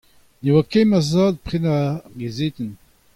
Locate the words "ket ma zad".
0.71-1.35